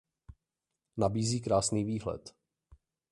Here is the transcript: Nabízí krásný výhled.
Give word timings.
Nabízí 0.97 1.39
krásný 1.41 1.83
výhled. 1.83 2.35